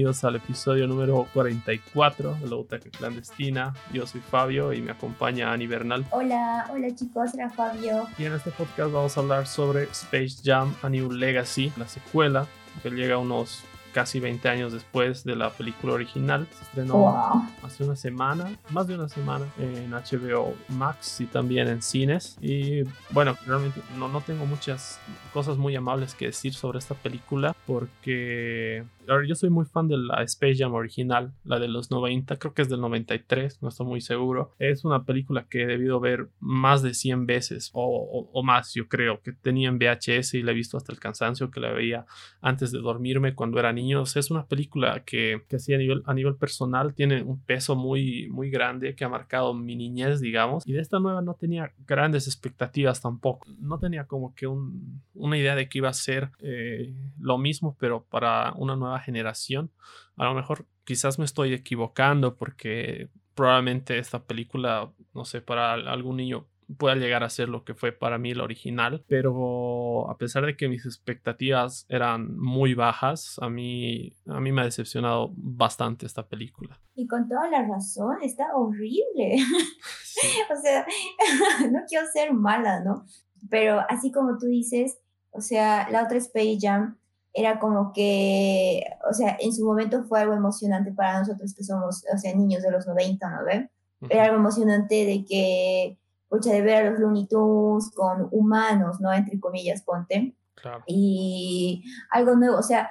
[0.00, 3.74] bienvenidos al episodio número 44 de la Butaca Clandestina.
[3.92, 6.06] Yo soy Fabio y me acompaña Ani Bernal.
[6.10, 8.08] Hola, hola chicos, era Fabio.
[8.16, 12.46] Y en este podcast vamos a hablar sobre Space Jam A New Legacy, la secuela
[12.82, 16.46] que llega unos casi 20 años después de la película original.
[16.52, 21.82] Se estrenó hace una semana, más de una semana, en HBO Max y también en
[21.82, 22.36] cines.
[22.40, 25.00] Y bueno, realmente no, no tengo muchas
[25.32, 28.84] cosas muy amables que decir sobre esta película porque
[29.26, 32.62] yo soy muy fan de la Space Jam original, la de los 90, creo que
[32.62, 34.52] es del 93, no estoy muy seguro.
[34.58, 39.20] Es una película que he debido ver más de 100 veces o, más, yo creo,
[39.20, 42.06] que tenía en VHS y la he visto hasta el cansancio, que la veía
[42.40, 43.79] antes de dormirme cuando era niño.
[44.16, 48.50] Es una película que, que a nivel, a nivel personal tiene un peso muy, muy
[48.50, 50.66] grande que ha marcado mi niñez, digamos.
[50.66, 53.46] Y de esta nueva no tenía grandes expectativas tampoco.
[53.58, 58.04] No tenía como que una idea de que iba a ser eh, lo mismo, pero
[58.04, 59.70] para una nueva generación.
[60.16, 66.16] A lo mejor quizás me estoy equivocando porque probablemente esta película, no sé, para algún
[66.16, 70.46] niño pueda llegar a ser lo que fue para mí la original, pero a pesar
[70.46, 76.06] de que mis expectativas eran muy bajas, a mí, a mí me ha decepcionado bastante
[76.06, 76.80] esta película.
[76.94, 79.36] Y con toda la razón, está horrible.
[80.52, 80.86] o sea,
[81.70, 83.04] no quiero ser mala, ¿no?
[83.48, 84.98] Pero así como tú dices,
[85.30, 86.98] o sea, la otra Space Jam
[87.32, 92.04] era como que, o sea, en su momento fue algo emocionante para nosotros que somos,
[92.12, 93.70] o sea, niños de los 90, ¿no ve?
[94.08, 95.98] Era algo emocionante de que,
[96.30, 99.12] pucha, de ver a los Looney Tunes con humanos, ¿no?
[99.12, 100.34] Entre comillas, ponte.
[100.54, 100.82] Claro.
[100.86, 102.88] Y algo nuevo, o sea,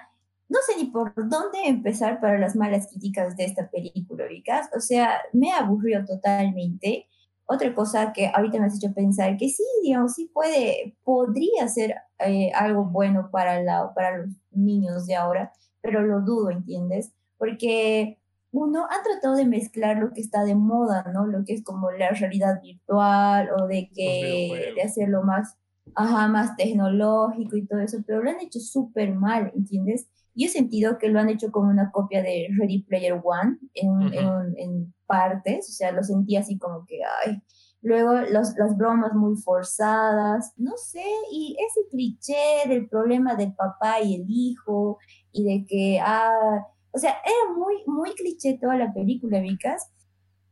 [0.50, 4.70] no sé ni por dónde empezar para las malas críticas de esta película, ¿ubicas?
[4.76, 7.08] O sea, me aburrió totalmente.
[7.46, 11.96] Otra cosa que ahorita me has hecho pensar que sí, digamos, sí puede, podría ser
[12.20, 17.14] eh, algo bueno para, la, para los niños de ahora, pero lo dudo, ¿entiendes?
[17.38, 18.20] Porque
[18.52, 21.28] uno ha tratado de mezclar lo que está de moda, ¿no?
[21.28, 25.56] Lo que es como la realidad virtual o de que de hacerlo más,
[25.96, 30.08] ajá, más tecnológico y todo eso, pero lo han hecho súper mal, ¿entiendes?
[30.34, 34.14] Y he sentido que lo han hecho como una copia de Ready Player One en,
[34.14, 37.42] en, en partes, o sea, lo sentí así como que, ay,
[37.82, 44.02] luego los, las bromas muy forzadas, no sé, y ese cliché del problema del papá
[44.02, 44.98] y el hijo,
[45.32, 49.92] y de que, ah, o sea, era muy, muy cliché toda la película, Vicas.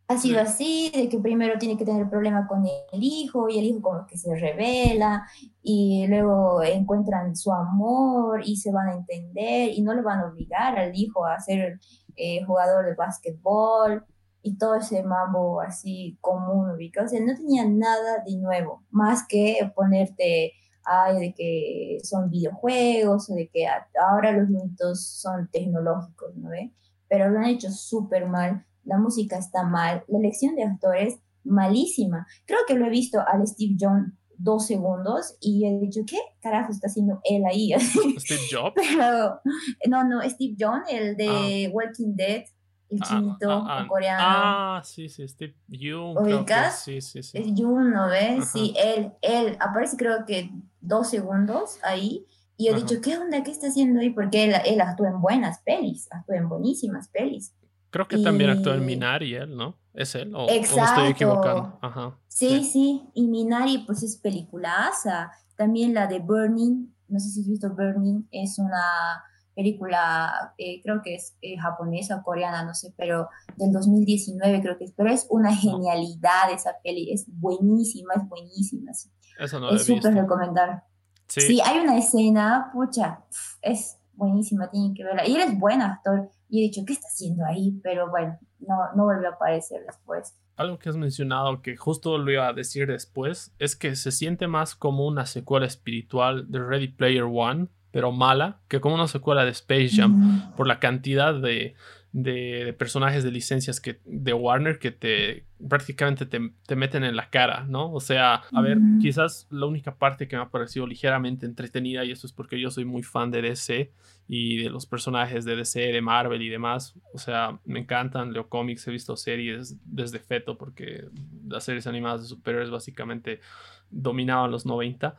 [0.09, 3.65] Ha sido así, de que primero tiene que tener problema con el hijo y el
[3.65, 5.27] hijo como que se revela
[5.61, 10.27] y luego encuentran su amor y se van a entender y no le van a
[10.27, 11.79] obligar al hijo a ser
[12.15, 14.05] eh, jugador de básquetbol
[14.41, 17.05] y todo ese mambo así común, ubicado.
[17.07, 20.53] O sea, no tenía nada de nuevo, más que ponerte,
[20.87, 23.65] ay, de que son videojuegos, o de que
[23.99, 26.73] ahora los minutos son tecnológicos, ¿no ve?
[27.09, 32.25] Pero lo han hecho súper mal, la música está mal, la elección de actores malísima.
[32.45, 36.71] Creo que lo he visto al Steve Jobs dos segundos y he dicho, ¿qué carajo
[36.71, 37.73] está haciendo él ahí?
[37.79, 38.75] ¿Steve Jobs?
[39.87, 41.71] no, no, Steve Jobs, el de ah.
[41.73, 42.43] Walking Dead
[42.89, 44.23] el ah, chinito ah, ah, coreano.
[44.25, 46.17] Ah, sí, sí, Steve Young.
[46.17, 46.83] ¿Ubicas?
[46.83, 47.37] Sí, sí, sí.
[47.37, 48.49] Es Yoon, ¿no ves?
[48.49, 52.25] Sí, él, él aparece creo que dos segundos ahí.
[52.59, 53.43] Y he dicho, ¿qué onda?
[53.43, 54.09] ¿Qué está haciendo ahí?
[54.09, 57.53] Porque él, él actúa en buenas pelis, actúa en buenísimas pelis.
[57.91, 59.77] Creo que también actúa en Minari él, ¿no?
[59.93, 60.33] ¿Es él?
[60.35, 60.83] ¿O, Exacto.
[60.83, 61.77] estoy equivocando?
[61.81, 62.17] Ajá.
[62.27, 65.31] Sí, sí, Y Minari, pues es peliculaza.
[65.55, 69.23] También la de Burning, no sé si has visto Burning, es una
[69.57, 74.77] película, eh, creo que es eh, japonesa o coreana, no sé, pero del 2019 creo
[74.77, 78.91] que es, pero es una genialidad esa peli, es buenísima, es buenísima.
[79.39, 80.83] Eso no es súper recomendar.
[81.27, 81.41] Sí.
[81.41, 81.61] sí.
[81.65, 83.25] hay una escena, pucha,
[83.63, 85.27] es buenísima, tienen que verla.
[85.27, 87.79] Y él es buen actor, y he dicho, ¿qué está haciendo ahí?
[87.83, 90.37] Pero bueno, no, no volvió a aparecer después.
[90.55, 94.47] Algo que has mencionado que justo lo iba a decir después es que se siente
[94.47, 99.45] más como una secuela espiritual de Ready Player One pero mala, que como una secuela
[99.45, 101.75] de Space Jam, por la cantidad de,
[102.11, 107.65] de, personajes de licencias que, de Warner que te prácticamente te, meten en la cara,
[107.67, 107.91] ¿no?
[107.91, 112.11] O sea, a ver, quizás la única parte que me ha parecido ligeramente entretenida, y
[112.11, 113.91] esto es porque yo soy muy fan de DC
[114.27, 118.49] y de los personajes de DC, de Marvel y demás, o sea, me encantan, leo
[118.49, 121.05] cómics, he visto series desde feto porque
[121.47, 123.41] las series animadas de superhéroes básicamente
[123.89, 125.17] dominaban los 90,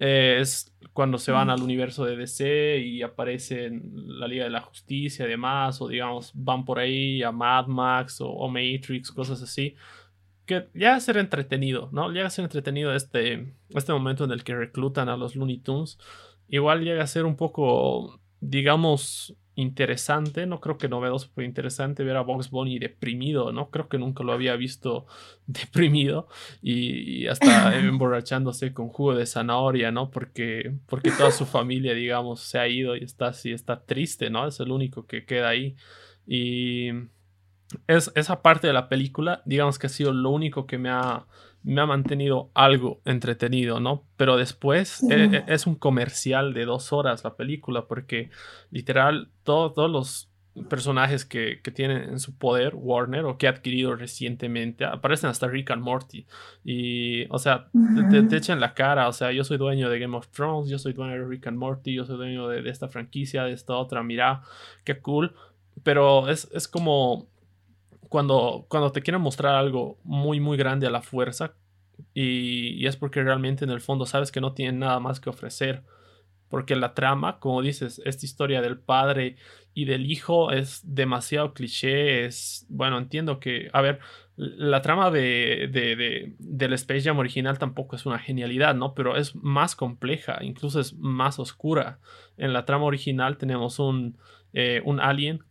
[0.00, 4.62] eh, es cuando se van al universo de DC y aparecen la Liga de la
[4.62, 9.76] Justicia y demás, o digamos, van por ahí a Mad Max o, Matrix, cosas así.
[10.46, 12.10] Que llega a ser entretenido, ¿no?
[12.10, 15.98] Llega a ser entretenido este, este momento en el que reclutan a los Looney Tunes.
[16.48, 22.16] Igual llega a ser un poco, digamos, interesante, no creo que novedoso, pero interesante ver
[22.16, 23.70] a Box Bunny deprimido, ¿no?
[23.70, 25.06] Creo que nunca lo había visto
[25.46, 26.28] deprimido
[26.62, 30.10] y, hasta emborrachándose con jugo de zanahoria, ¿no?
[30.10, 34.46] Porque, porque toda su familia, digamos, se ha ido y está así, está triste, ¿no?
[34.46, 35.76] Es el único que queda ahí.
[36.26, 36.90] Y
[37.86, 41.26] es, esa parte de la película, digamos que ha sido lo único que me ha
[41.62, 44.04] me ha mantenido algo entretenido, ¿no?
[44.16, 48.30] Pero después e, e, es, un comercial de dos horas la película, porque
[48.70, 50.30] literal todos los
[50.68, 55.46] personajes que, que, tienen en su poder Warner o que ha adquirido recientemente aparecen hasta
[55.46, 56.26] Rick and Morty.
[56.64, 57.68] Y o sea
[58.10, 60.92] te, echan la cara o sea yo soy dueño de Game of Thrones yo soy
[60.92, 64.42] dueño de Rick and Morty yo soy dueño de, esta franquicia de esta otra mira
[64.84, 65.34] qué cool.
[65.82, 67.28] Pero es, es como
[68.10, 71.54] cuando, cuando te quieren mostrar algo muy, muy grande a la fuerza,
[72.12, 75.84] y, es porque realmente en el fondo sabes que no tienen nada más que ofrecer.
[76.48, 79.36] Porque la trama, como dices, esta historia del padre
[79.72, 82.24] y del hijo es demasiado cliché.
[82.24, 84.00] Es, bueno, entiendo que, a ver,
[84.34, 88.94] la trama de, de, del Space Jam original tampoco es una genialidad, ¿no?
[88.94, 92.00] Pero es más compleja, incluso es más oscura.
[92.36, 94.18] En la trama original tenemos un,
[94.52, 95.44] eh, un alien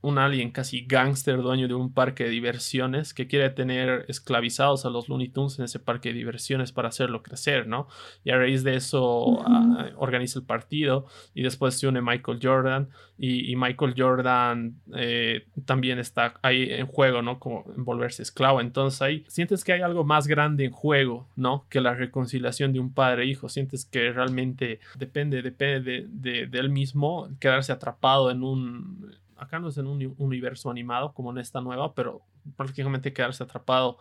[0.00, 4.90] un alien casi gángster dueño de un parque de diversiones que quiere tener esclavizados a
[4.90, 7.88] los Looney Tunes en ese parque de diversiones para hacerlo crecer, ¿no?
[8.22, 12.88] Y a raíz de eso ah, organiza el partido y después se une Michael Jordan
[13.20, 17.40] y, Michael Jordan eh, también está ahí en juego, ¿no?
[17.40, 18.60] Como volverse esclavo.
[18.60, 21.66] Entonces ahí sientes que hay algo más grande en juego, ¿no?
[21.68, 23.48] Que la reconciliación de un padre e hijo.
[23.48, 29.68] Sientes que realmente depende, depende de, de él mismo quedarse atrapado en un acá no
[29.68, 32.22] es en un universo animado como en esta nueva, pero
[32.56, 33.98] prácticamente quedarse atrapado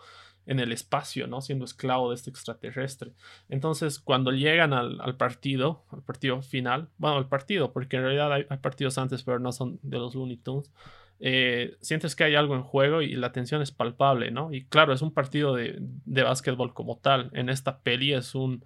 [0.48, 1.42] en el espacio, ¿no?
[1.42, 3.12] Siendo esclavo de este extraterrestre.
[3.50, 8.44] Entonces, cuando llegan al, partido, al partido final, bueno, al partido, porque en realidad hay,
[8.62, 10.72] partidos antes, pero no son de los Looney Tunes,
[11.20, 14.54] eh, sientes que hay algo en juego y la tensión es palpable, ¿no?
[14.54, 17.30] Y claro, es un partido de, de básquetbol como tal.
[17.34, 18.64] En esta peli es un,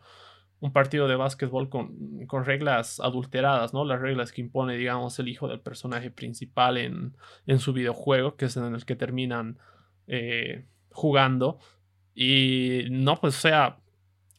[0.61, 3.83] un partido de básquetbol con, con, reglas adulteradas, ¿no?
[3.83, 7.17] Las reglas que impone, digamos, el hijo del personaje principal en,
[7.47, 9.57] en su videojuego, que es en el que terminan
[10.07, 11.59] eh, jugando.
[12.13, 13.80] Y no, pues, o sea,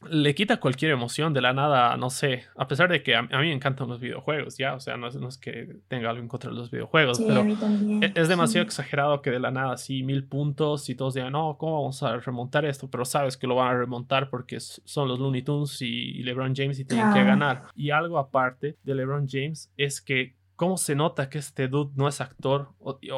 [0.09, 3.29] le quita cualquier emoción de la nada, no sé, a pesar de que a, mí
[3.31, 6.57] me encantan los videojuegos, ya, o sea, no es, que tenga algo en contra de
[6.57, 10.95] los videojuegos, pero e, es, demasiado exagerado que de la nada así mil puntos y
[10.95, 12.89] todos digan, no, ¿cómo vamos a remontar esto?
[12.89, 16.79] Pero sabes que lo van a remontar porque son los Looney Tunes y, LeBron James
[16.79, 17.63] y tienen que ganar.
[17.75, 22.07] Y algo aparte de LeBron James es que cómo se nota que este dude no
[22.07, 22.69] es actor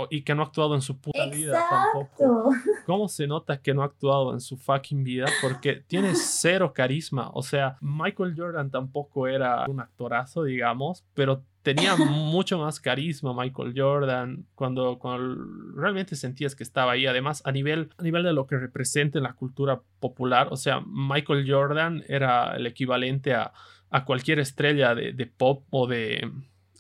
[0.09, 2.50] y que no ha actuado en su puta vida tampoco.
[2.88, 5.27] ¿Cómo se nota que no ha actuado en su fucking vida?
[5.44, 7.30] Porque tiene cero carisma.
[7.36, 13.75] O sea, Michael Jordan tampoco era un actorazo, digamos, pero tenía mucho más carisma Michael
[13.77, 15.38] Jordan cuando, cuando
[15.75, 17.06] realmente sentías que estaba ahí.
[17.06, 20.81] Además, a nivel, a nivel de lo que representa en la cultura popular, o sea,
[20.88, 23.53] Michael Jordan era el equivalente a,
[23.91, 26.27] a cualquier estrella de pop o de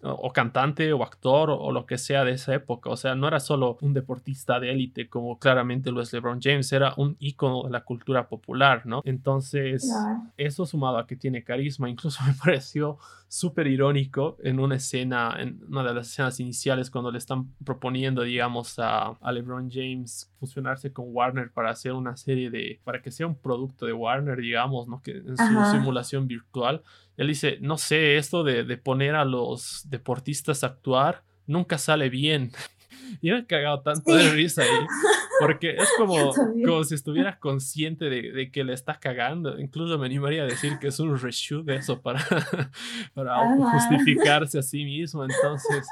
[0.05, 2.89] o cantante o actor o, lo que sea de esa época.
[2.89, 6.71] O sea, no era solo un deportista de élite como claramente lo es LeBron James,
[6.71, 9.01] era un ícono de la cultura popular, ¿no?
[9.05, 9.91] Entonces,
[10.37, 12.97] eso sumado a que tiene carisma, incluso me pareció
[13.35, 18.21] súper irónico en una escena, en una de las escenas iniciales cuando le están proponiendo,
[18.21, 23.11] digamos, a, a LeBron James fusionarse con Warner para hacer una serie de, para que
[23.11, 25.01] sea un producto de Warner, digamos, ¿no?
[25.01, 26.81] Que en su simulación virtual
[27.17, 32.51] él dice, no sé, esto de, poner a los deportistas a actuar nunca sale bien.
[33.21, 34.69] y me he cagado tanto de risa ahí.
[35.39, 36.15] Porque es como,
[36.65, 39.59] como si estuviera consciente de, que le está cagando.
[39.59, 42.19] Incluso me animaría a decir que es un reshoot de eso para,
[43.13, 45.23] para justificarse a sí mismo.
[45.23, 45.87] Entonces,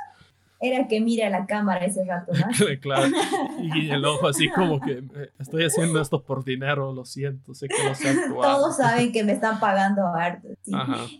[0.63, 2.47] era que mira la cámara ese rato, ¿no?
[2.81, 3.11] claro.
[3.59, 7.67] Y el ojo así como que eh, estoy haciendo esto por dinero, lo siento, sé
[7.67, 8.55] que no sé actuar.
[8.55, 10.47] Todos saben que me están pagando harto.
[10.61, 10.71] Sí.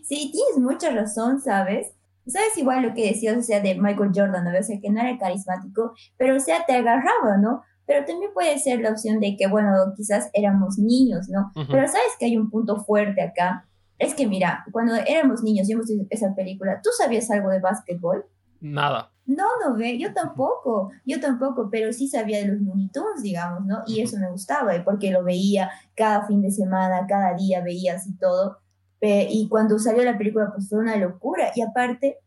[0.02, 1.92] sí, tienes mucha razón, ¿sabes?
[2.26, 4.58] ¿Sabes igual lo que decías, o sea, de Michael Jordan, ¿no?
[4.58, 7.62] O sea, que no era carismático, pero o sea, te agarraba, ¿no?
[7.86, 11.52] Pero también puede ser la opción de que, bueno, quizás éramos niños, ¿no?
[11.54, 13.66] Pero sabes que hay un punto fuerte acá.
[13.98, 18.24] Es que mira, cuando éramos niños y vimos esa película, ¿tú sabías algo de básquetbol?
[18.60, 19.10] Nada.
[19.26, 22.90] No, no ve, yo tampoco, yo tampoco, pero sí sabía de los Looney
[23.22, 23.82] digamos, ¿no?
[23.86, 28.16] Y eso me gustaba, porque lo veía cada fin de semana, cada día veía así
[28.18, 28.58] todo.
[29.00, 31.52] Y cuando salió la película, pues fue una locura.
[31.54, 32.18] Y aparte,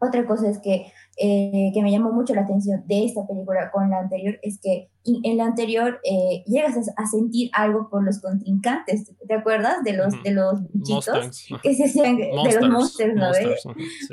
[0.00, 3.88] otra cosa es que, eh, que me llamó mucho la atención de esta película con
[3.88, 9.12] la anterior, es que en la anterior eh, llegas a, sentir algo por los contrincantes,
[9.26, 9.84] ¿te acuerdas?
[9.84, 13.30] De los, de los bichitos que se hacían, de los monsters, ¿no?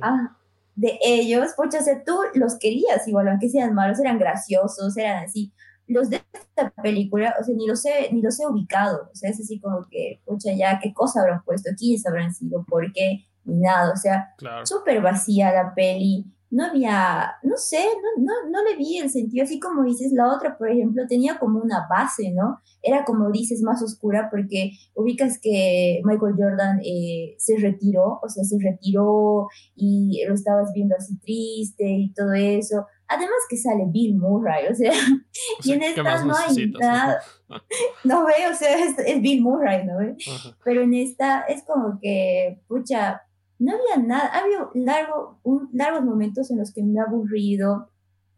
[0.04, 0.38] Ah,
[0.76, 5.24] de ellos, pucha, o sea, tú los querías igual, aunque sean malos, eran graciosos, eran
[5.24, 5.52] así.
[5.88, 9.32] Los de esta película, o sea, ni los he, ni los he ubicado, o sea,
[9.32, 11.72] es así como que, pucha, ya, ¿qué cosa habrán puesto?
[11.76, 12.64] ¿Quiénes habrán sido?
[12.64, 13.26] ¿Por qué?
[13.44, 17.80] Ni nada, o sea, súper vacía la peli no había, no sé,
[18.18, 21.40] no, no, no le vi el sentido, así como dices, la otra, por ejemplo, tenía
[21.40, 22.60] como una base, ¿no?
[22.84, 28.44] Era como dices, más oscura porque ubicas que Michael Jordan eh, se retiró, o sea,
[28.44, 32.86] se retiró y lo estabas viendo así triste y todo eso.
[33.08, 34.92] Además que sale Bill Murray, o sea,
[35.64, 37.20] y en esta no hay nada.
[38.06, 40.16] No ve, o sea, es, Bill Murray, ¿no ve?
[40.64, 43.24] Pero en esta es como que, pucha,
[43.62, 47.90] no había nada, había largo, un, largos momentos en los que me he aburrido,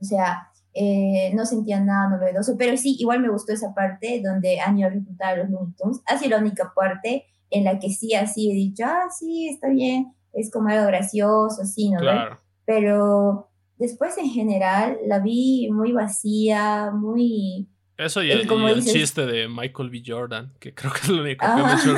[0.01, 4.59] o sea, eh, no sentía nada novedoso, pero sí, igual me gustó esa parte donde
[4.59, 8.13] han ido a los Looney Tunes, ha sido la única parte en la que sí,
[8.13, 11.99] así he dicho, ah, sí, está bien, es como algo gracioso, así, ¿no?
[11.99, 12.39] Claro.
[12.65, 18.47] Pero después en general la vi muy vacía, muy eso y, el,
[18.83, 20.03] chiste de Michael B.
[20.05, 21.95] Jordan, que creo que es lo único que me he hecho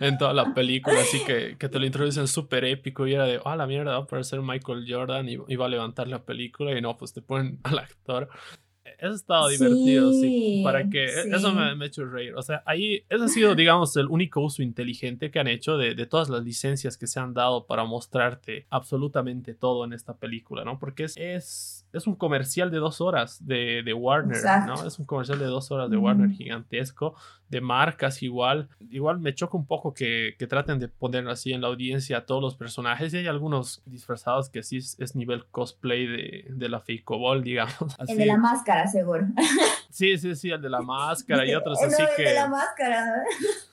[0.00, 3.40] en toda la película, así que, que te lo introducen súper épico y era de,
[3.44, 6.76] ah, la mierda, va a aparecer Michael Jordan y, y va a levantar la película
[6.76, 8.28] y no, pues te ponen al actor
[9.02, 10.60] eso estado divertido, sí.
[10.62, 12.34] Para que e, eso me, me, ha hecho reír.
[12.36, 15.96] O sea, ahí, ese ha sido, digamos, el único uso inteligente que han hecho de,
[15.96, 20.64] de, todas las licencias que se han dado para mostrarte absolutamente todo en esta película,
[20.64, 20.78] ¿no?
[20.78, 24.86] Porque es, es, es un comercial de dos horas de, de Warner, ¿no?
[24.86, 27.14] Es un comercial de dos horas de Warner gigantesco,
[27.48, 28.68] de marcas igual.
[28.90, 32.26] Igual me choca un poco que, que, traten de poner así en la audiencia a
[32.26, 36.80] todos los personajes y hay algunos disfrazados que sí es, nivel cosplay de, de la
[36.80, 37.96] Fake Ball, digamos.
[38.08, 39.26] El de la máscara, seguro.
[39.92, 42.22] Sí, sí, sí, el de la máscara y otros así que...
[42.22, 43.22] El de la máscara.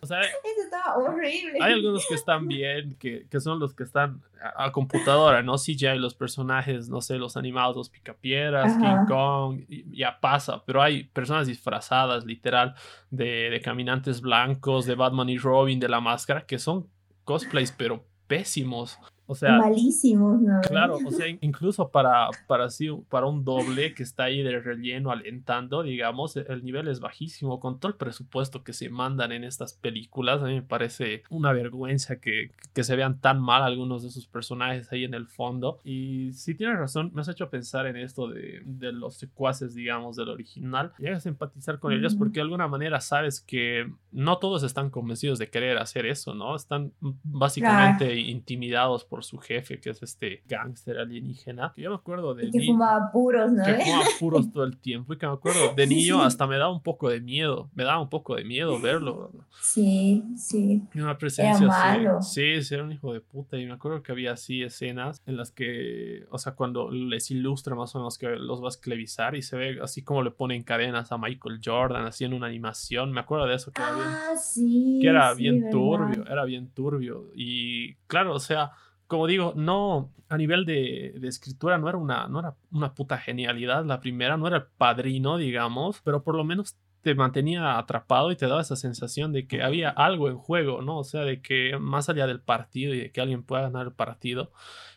[0.02, 1.58] O sea, Eso estaba horrible.
[1.62, 4.22] Hay algunos que están bien, que, que son los que están
[4.56, 5.56] a, computadora, ¿no?
[5.56, 9.62] CGI, los personajes, no sé, los animados, los picapiedras, King Kong,
[9.92, 12.76] ya pasa, pero hay personas disfrazadas, literal,
[13.10, 16.88] de, de caminantes blancos, de Batman y Robin, de la máscara, que son
[17.24, 19.00] cosplays, pero pésimos.
[19.32, 20.60] O sea, malísimos, ¿no?
[20.62, 22.68] Claro, o sea, incluso para, para,
[23.10, 27.60] para un doble que está ahí de relleno alentando, digamos, el nivel es bajísimo.
[27.60, 31.54] Con todo el presupuesto que se mandan en estas películas, a mí me parece una
[31.54, 35.78] vergüenza que, que se vean tan mal algunos de sus personajes ahí en el fondo.
[35.84, 40.16] Y si tienes razón, me has hecho pensar en esto de, de los secuaces, digamos,
[40.16, 40.92] del original.
[40.98, 45.38] Llegas a empatizar con ellos porque de alguna manera sabes que no todos están convencidos
[45.38, 46.56] de querer hacer eso, ¿no?
[46.56, 51.74] Están básicamente intimidados por su jefe, que es este gángster alienígena.
[51.76, 52.50] Que yo me acuerdo de.
[52.50, 53.64] que fumaba puros, ¿no?
[53.64, 55.14] Que fumaba puros todo el tiempo.
[55.14, 57.70] Y que me acuerdo de niño hasta me daba un poco de miedo.
[57.74, 59.32] Me daba un poco de miedo verlo.
[59.62, 60.84] Sí, sí.
[60.96, 63.58] Una presencia era Sí, sí, era un hijo de puta.
[63.58, 67.76] Y me acuerdo que había así escenas en las que, o sea, cuando les ilustra
[67.76, 70.64] más o menos que los va a esclavizar y se ve así como le ponen
[70.64, 73.12] cadenas a Michael Jordan, así en una animación.
[73.12, 74.08] Me acuerdo de eso que era bien.
[74.08, 75.00] Ah, sí.
[75.02, 77.32] Que era bien turbio, era bien turbio.
[77.36, 78.72] Y claro, o sea
[79.10, 83.84] como digo, no, a nivel de, escritura no era, una, no era una puta genialidad.
[83.84, 88.36] La primera no era el padrino, digamos, pero por lo menos te mantenía atrapado y
[88.36, 91.00] te daba esa sensación de que había algo en juego, ¿no?
[91.00, 93.94] O sea, de que más allá del partido y de que alguien pueda ganar el
[93.94, 94.52] partido,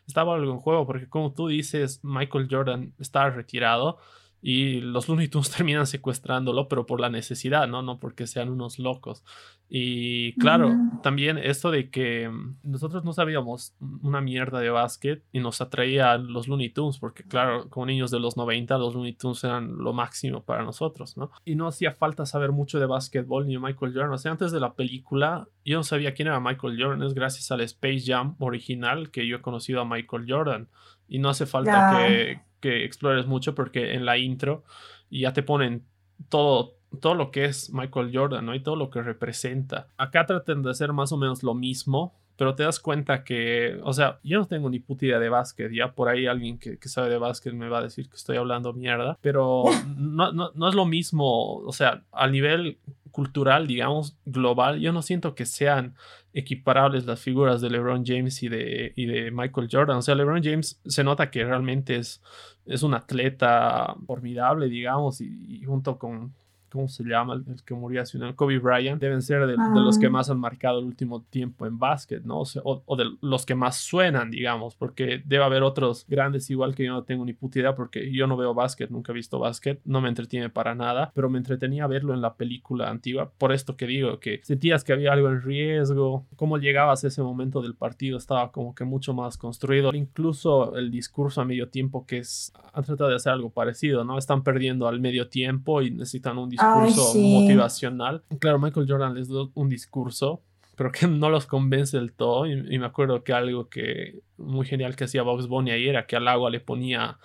[0.06, 3.98] estaba algo en juego, porque como tú dices, Michael Jordan estaba retirado
[4.42, 7.80] y los Looney Tunes terminan secuestrándolo, pero por la necesidad, ¿no?
[7.82, 9.24] No porque sean unos locos.
[9.68, 10.70] Y claro,
[11.02, 16.18] también esto de que mm, nosotros no sabíamos una mierda de básquet y nos atraía
[16.18, 19.94] los Looney Tunes, porque claro, como niños de los 90, los Looney Tunes eran lo
[19.94, 21.30] máximo para nosotros, ¿no?
[21.44, 24.12] Y no hacía falta saber mucho de básquetbol ni de Michael Jordan.
[24.12, 27.02] O sea, antes de la película, yo no sabía quién era Michael Jordan.
[27.02, 30.68] Es gracias al Space Jam original que yo he conocido a Michael Jordan.
[31.08, 34.64] Y no hace falta que, que explores mucho porque en la intro
[35.10, 35.84] ya te ponen
[36.30, 38.54] todo todo lo que es Michael Jordan, ¿no?
[38.54, 39.88] Y todo lo que representa.
[39.96, 43.92] Acá tratan de hacer más o menos lo mismo, pero te das cuenta que, o
[43.92, 47.10] sea, yo no tengo ni puta idea de básquet, ya por ahí alguien que, sabe
[47.10, 49.64] de básquet me va a decir que estoy hablando mierda, pero
[49.96, 52.78] no, no, no es lo mismo, o sea, a nivel
[53.10, 55.94] cultural, digamos, global, yo no siento que sean
[56.34, 59.98] equiparables las figuras de LeBron James y de, y de Michael Jordan.
[59.98, 62.22] O sea, LeBron James se nota que realmente es,
[62.64, 66.32] es un atleta formidable, digamos, y junto con,
[66.72, 67.34] ¿cómo se llama?
[67.34, 70.10] El, que murió hace un año, Kobe Bryant, deben ser de, los que ah.
[70.10, 72.42] más han marcado el último tiempo en básquet, ¿no?
[72.64, 76.92] O, de los que más suenan, digamos, porque debe haber otros grandes igual que yo
[76.92, 80.00] no tengo ni puta idea porque yo no veo básquet, nunca he visto básquet, no
[80.00, 83.86] me entretiene para nada, pero me entretenía verlo en la película antigua, por esto que
[83.86, 88.16] digo, que sentías que había algo en riesgo, cómo llegabas a ese momento del partido
[88.16, 92.84] estaba como que mucho más construido, incluso el discurso a medio tiempo que es, han
[92.84, 94.16] tratado de hacer algo parecido, ¿no?
[94.16, 98.22] Están perdiendo al medio tiempo y necesitan un discurso motivacional.
[98.38, 100.42] Claro, Michael Jordan les dio un discurso
[100.76, 102.46] pero que no los convence del todo.
[102.46, 106.16] Y, me acuerdo que algo que muy genial que hacía Box Bunny ahí era que
[106.16, 107.18] al agua le ponía,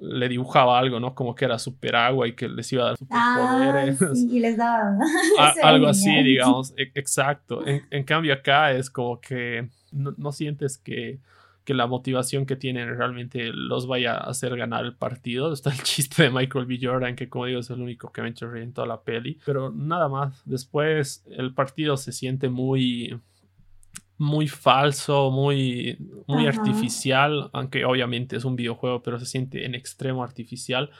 [0.00, 1.14] le dibujaba algo, ¿no?
[1.14, 4.02] Como que era super agua y que les iba a dar superpoderes.
[4.02, 4.98] Ah, sí, y les daba.
[5.62, 6.72] algo así, digamos.
[6.76, 7.62] E, exacto.
[7.66, 11.20] En, cambio acá es como que no sientes que
[11.64, 15.52] que la motivación que tienen realmente los vaya a hacer ganar el partido.
[15.54, 16.78] Está el chiste de Michael B.
[16.80, 19.02] Jordan, que como digo es el único que me ha hecho reír en toda la
[19.02, 19.38] peli.
[19.44, 23.18] Pero nada más, después el partido se siente muy
[24.16, 30.22] muy falso, muy, muy artificial, aunque obviamente es un videojuego, pero se siente en extremo
[30.22, 30.90] artificial,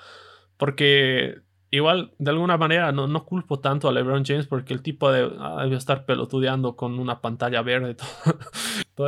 [0.57, 1.39] porque
[1.71, 5.63] igual, de alguna manera, no, no culpo tanto a LeBron James porque el tipo ah,
[5.65, 7.95] debe estar pelotudeando con una pantalla verde
[8.25, 8.39] todo,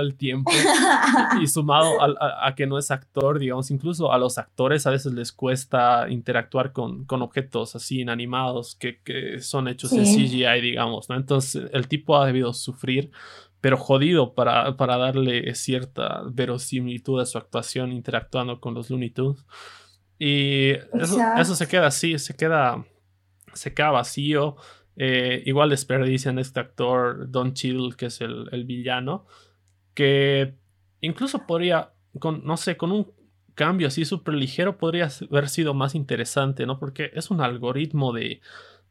[0.00, 0.50] el tiempo.
[1.42, 5.32] y sumado a, que no es actor, digamos, incluso a los actores a veces les
[5.32, 11.16] cuesta interactuar con, con objetos así inanimados que, que son hechos en CGI, digamos, ¿no?
[11.16, 13.10] Entonces, el tipo ha debido sufrir
[13.60, 19.44] pero jodido para, para darle cierta verosimilitud a su actuación interactuando con los Looney Tunes.
[20.18, 22.84] Y eso, se queda así, se queda,
[23.54, 24.56] se queda vacío.
[24.96, 29.26] Eh, igual desperdician este actor Don Chill, que es el, el, villano,
[29.96, 30.54] que
[31.00, 33.10] incluso podría, con, no sé, con un
[33.54, 36.78] cambio así súper ligero, podría haber sido más interesante, ¿no?
[36.78, 38.42] Porque es un algoritmo de,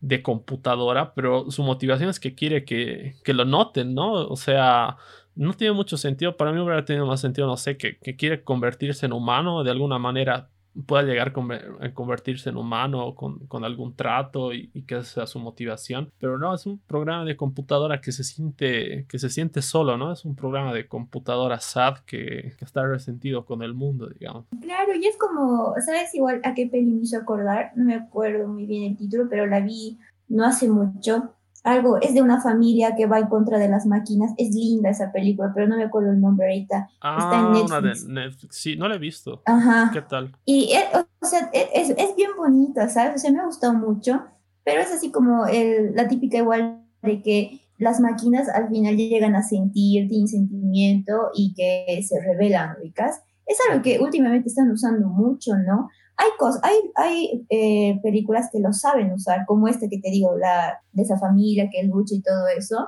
[0.01, 4.13] de computadora, pero su motivación es que quiere que, que, lo noten, ¿no?
[4.13, 4.97] O sea,
[5.35, 6.35] no tiene mucho sentido.
[6.37, 9.71] Para mí hubiera tenido más sentido, no sé, que, que quiere convertirse en humano de
[9.71, 10.49] alguna manera
[10.85, 11.33] pueda llegar
[11.79, 16.11] a convertirse en humano con, con algún trato y, que sea su motivación.
[16.19, 20.11] Pero no, es un programa de computadora que se siente, que se siente solo, ¿no?
[20.11, 24.45] Es un programa de computadora sad que, que está resentido con el mundo, digamos.
[24.61, 27.71] Claro, y es como, ¿sabes igual a qué peli me hizo acordar?
[27.75, 31.34] No me acuerdo muy bien el título, pero la vi no hace mucho
[31.65, 34.33] algo, es de una familia que va en contra de las máquinas.
[34.37, 36.89] Es linda esa película, pero no me acuerdo el nombre ahorita.
[36.93, 37.71] Está en Netflix.
[37.71, 38.55] Ah, una de Netflix.
[38.55, 39.41] Sí, no la he visto.
[39.45, 39.89] Ajá.
[39.91, 40.35] ¿Qué tal?
[40.45, 40.71] Y,
[41.19, 43.15] o sea, es, es, bien bonita, ¿sabes?
[43.15, 44.21] O sea, me ha gustado mucho,
[44.63, 49.35] pero es así como el, la típica igual de que las máquinas al final llegan
[49.35, 53.21] a sentir, sentimiento y que se revelan, ubicas.
[53.45, 55.89] Es algo que últimamente están usando mucho, ¿no?
[56.17, 60.37] Hay cosas, hay, hay eh, películas que lo saben usar, como este que te digo,
[60.37, 62.87] la de esa familia que lucha y todo eso,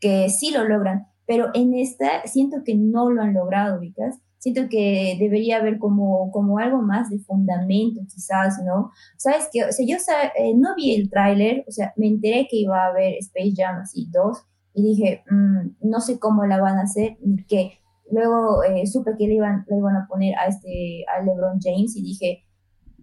[0.00, 4.18] que sí lo logran, pero en esta siento que no lo han logrado, ubicas.
[4.38, 8.92] Siento que debería haber como, como algo más de fundamento, quizás, ¿no?
[9.16, 12.58] Sabes que, o sea, yo eh, no vi el tráiler, o sea, me enteré que
[12.58, 16.78] iba a haber Space Jam así dos, y dije, mm, no sé cómo la van
[16.78, 17.80] a hacer, ni qué.
[18.10, 21.96] Luego eh, supe que le iban, le iban a poner a este, a LeBron James,
[21.96, 22.44] y dije,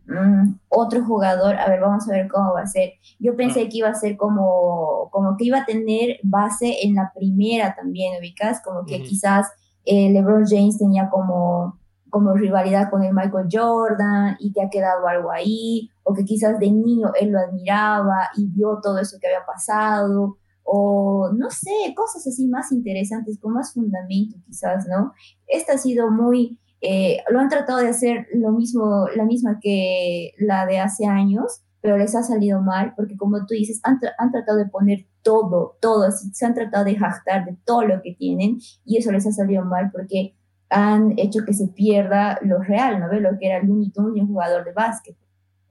[0.07, 2.93] Mm, otro jugador, a ver, vamos a ver cómo va a ser.
[3.19, 7.11] Yo pensé que iba a ser como, como que iba a tener base en la
[7.15, 9.47] primera también, ubicas, como que quizás
[9.83, 15.07] eh, LeBron James tenía como, como rivalidad con el Michael Jordan y que ha quedado
[15.07, 19.27] algo ahí, o que quizás de niño él lo admiraba y vio todo eso que
[19.27, 25.13] había pasado, o no sé, cosas así más interesantes, con más fundamento quizás, ¿no?
[25.47, 30.33] Esta ha sido muy eh, lo han tratado de hacer lo mismo, la misma que
[30.37, 34.31] la de hace años, pero les ha salido mal, porque como tú dices, han, han
[34.31, 38.59] tratado de poner todo, todo, se han tratado de jactar de todo lo que tienen
[38.85, 40.35] y eso les ha salido mal porque
[40.69, 43.11] han hecho que se pierda lo real, ¿no?
[43.19, 45.15] Lo que era el un jugador de básquet.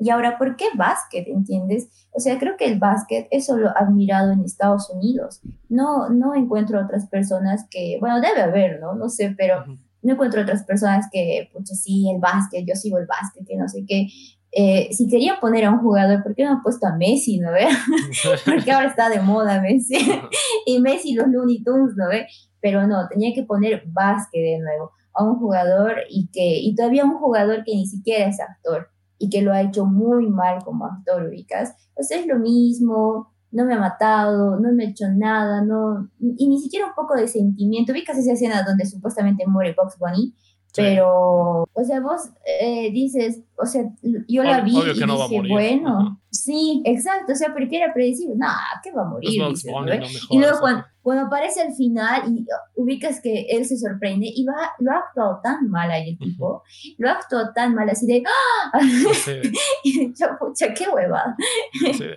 [0.04, 1.26] Y ahora, ¿por qué básquet?
[1.28, 1.88] ¿Entiendes?
[2.12, 5.40] O sea, creo que el básquet es solo admirado en Estados Unidos.
[5.70, 8.94] No, no encuentro otras personas que, bueno, debe haber, ¿no?
[8.94, 9.64] No sé, pero
[10.02, 13.66] no encuentro otras personas que, pues sí, el básquet, yo sigo el básquet, que no
[13.66, 14.08] sé qué.
[14.52, 17.50] Eh, si quería poner a un jugador, ¿por qué no han puesto a Messi, no
[17.50, 17.66] ve?
[18.44, 19.96] Porque ahora está de moda Messi.
[20.66, 22.26] y Messi los Looney Tunes, ¿no ve?
[22.60, 27.06] Pero no, tenía que poner básquet de nuevo a un jugador y que y todavía
[27.06, 30.86] un jugador que ni siquiera es actor y que lo ha hecho muy mal como
[30.86, 31.74] actor, ubicas.
[31.94, 36.10] O sea, es lo mismo, no me ha matado, no me ha hecho nada, no,
[36.18, 37.92] y ni siquiera un poco de sentimiento.
[37.92, 40.34] Vi casi esa escena donde supuestamente muere Box Bunny,
[40.76, 43.82] pero, o sea, vos eh, dices, o sea,
[44.28, 45.06] yo la vi y dije,
[45.48, 49.30] bueno, Sí, exacto, o sea, porque era predecible, nah, que va a morir.
[49.30, 54.72] y luego cuando, cuando, aparece al final y ubicas que él se sorprende y va,
[54.80, 56.64] lo ha actuado tan mal ahí el tipo,
[56.98, 58.80] lo ha actuado tan mal así de, ¡ah!
[59.12, 60.12] Sí.
[60.18, 61.36] yo, pucha, qué hueva.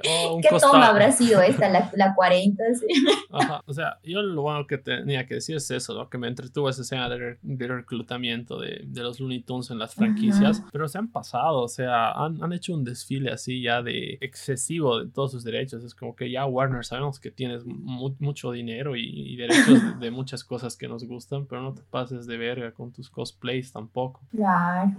[0.09, 2.63] Oh, ¿Qué toma habrá sido esta, la, la 40?
[3.33, 3.61] Ajá.
[3.67, 6.69] O sea, yo lo bueno que tenía que decir es eso, lo que me entretuvo
[6.69, 10.97] esa escena de, de reclutamiento de, de, los Looney Tunes en las franquicias, pero se
[10.97, 15.31] han pasado, o sea, han, han hecho un desfile así ya de excesivo de todos
[15.31, 15.83] sus derechos.
[15.83, 20.75] Es como que ya Warner sabemos que tienes mucho dinero y, derechos de, muchas cosas
[20.77, 24.21] que nos gustan, pero no te pases de verga con tus cosplays tampoco.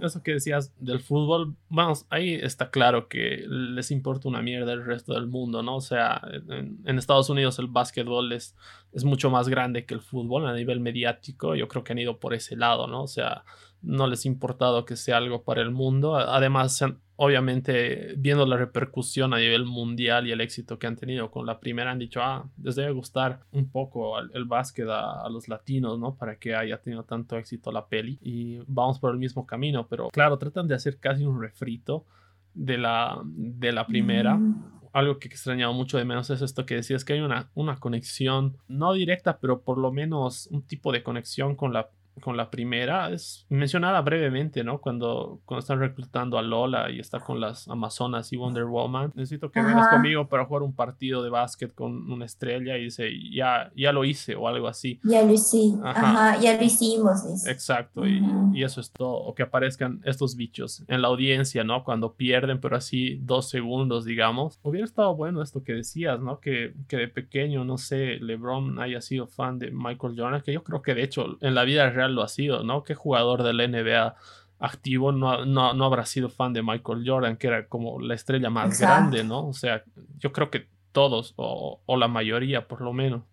[0.01, 4.85] Eso que decías del fútbol, vamos, ahí está claro que les importa una mierda el
[4.85, 5.77] resto del mundo, ¿no?
[5.77, 8.55] O sea, en, en Estados Unidos el básquetbol es,
[8.91, 11.55] es mucho más grande que el fútbol a nivel mediático.
[11.55, 13.03] Yo creo que han ido por ese lado, ¿no?
[13.03, 13.43] O sea,
[13.81, 16.15] no les ha importado que sea algo para el mundo.
[16.15, 16.83] Además,
[17.15, 21.59] obviamente, viendo la repercusión a nivel mundial y el éxito que han tenido con la
[21.59, 26.15] primera, han dicho, ah, les debe gustar un poco el, básquet a, los latinos, ¿no?
[26.15, 28.19] Para que haya tenido tanto éxito la peli.
[28.21, 32.05] Y vamos por el mismo camino, pero claro, tratan de hacer casi un refrito
[32.53, 34.35] de la, de la primera.
[34.35, 34.79] Mm.
[34.91, 37.77] algo que he extrañado mucho de menos es esto que decías que hay una, una
[37.79, 41.89] conexión, no directa, pero por lo menos un tipo de conexión con la,
[42.19, 44.79] con la primera es mencionada brevemente, ¿no?
[44.79, 49.11] Cuando, cuando están reclutando a Lola y está con las Amazonas y Wonder Woman.
[49.15, 53.09] Necesito que vengas conmigo para jugar un partido de básquet con una estrella y dice,
[53.31, 54.99] ya, ya lo hice o algo así.
[55.03, 56.39] Ya lo hice, Ajá.
[56.39, 57.47] ya lo hicimos.
[57.47, 58.21] Exacto, y,
[58.53, 59.13] y, eso es todo.
[59.13, 61.83] O que aparezcan estos bichos en la audiencia, ¿no?
[61.83, 64.59] Cuando pierden, pero así dos segundos, digamos.
[64.63, 66.39] Hubiera estado bueno esto que decías, ¿no?
[66.39, 70.63] Que, que de pequeño, no sé, LeBron haya sido fan de Michael Jordan, que yo
[70.63, 72.83] creo que de hecho en la vida real lo ha sido, ¿no?
[72.83, 74.15] ¿Qué jugador de la NBA
[74.59, 78.79] activo no, no, habrá sido fan de Michael Jordan, que era como la estrella más
[78.79, 79.47] grande, ¿no?
[79.47, 79.83] O sea,
[80.17, 83.23] yo creo que todos, o, la mayoría por lo menos.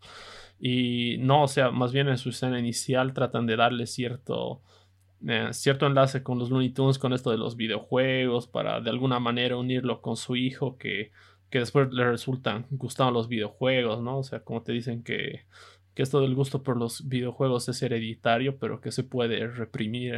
[0.59, 4.62] Y no, o sea, más bien en su escena inicial tratan de darle cierto,
[5.27, 9.19] eh, cierto enlace con los Looney Tunes, con esto de los videojuegos, para de alguna
[9.19, 11.11] manera unirlo con su hijo, que,
[11.51, 14.19] que después le resultan gustando los videojuegos, ¿no?
[14.19, 15.45] O sea, como te dicen que
[15.96, 20.16] que esto del gusto por los videojuegos es hereditario, pero que se puede reprimir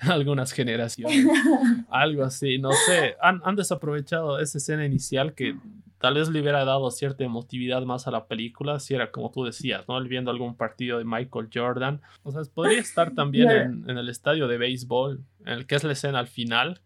[0.00, 1.26] en algunas generaciones.
[1.90, 3.16] Algo así, no sé.
[3.20, 5.56] Han, desaprovechado esa escena inicial que
[5.98, 9.42] tal vez le hubiera dado cierta emotividad más a la película, si era como tú
[9.42, 10.00] decías, ¿no?
[10.04, 12.00] Viendo algún partido de Michael Jordan.
[12.22, 15.82] O sea, podría estar también en, en el estadio de béisbol, en el que es
[15.82, 16.80] la escena al final,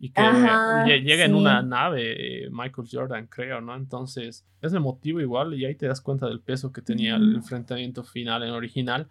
[0.00, 3.76] y que llega en una nave eh, Michael Jordan, creo, ¿no?
[3.76, 8.02] Entonces es motivo igual y ahí te das cuenta del peso que tenía el enfrentamiento
[8.02, 9.08] final en original,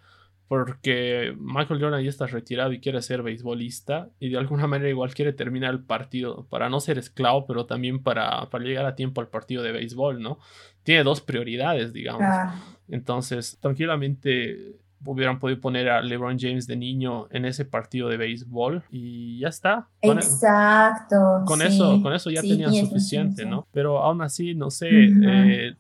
[0.47, 5.13] porque Michael Jordan ya está retirado y quiere ser beisbolista y de alguna manera igual
[5.13, 9.21] quiere terminar el partido para no ser esclavo, pero también para, para llegar a tiempo
[9.21, 10.39] al partido de béisbol, ¿no?
[10.81, 12.55] Tiene dos prioridades, digamos.
[12.87, 18.83] Entonces, tranquilamente hubieran podido poner a LeBron James de niño en ese partido de béisbol
[18.89, 19.87] y ya está.
[20.01, 21.43] E- Exacto.
[21.45, 23.67] Con eso, con eso ya tenían suficiente, ¿no?
[23.71, 25.75] Pero aún así, no sé, eh,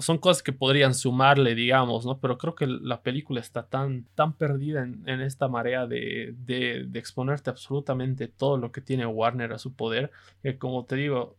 [0.00, 2.18] son cosas que podrían sumarle, digamos, ¿no?
[2.18, 6.98] Pero creo que la película está tan, tan perdida en, esta marea de, de, de
[6.98, 10.10] exponerte absolutamente todo lo que tiene Warner a su poder,
[10.42, 11.36] que como te digo,